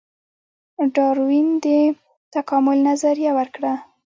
[0.95, 1.65] ډاروین د
[2.33, 3.73] تکامل نظریه ورکړه